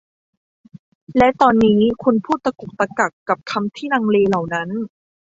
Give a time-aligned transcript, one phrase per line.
[1.17, 4.69] และตอนนี้คุณพูดตะกุกตะกักกับคำที่ลังเลเหล่านั้น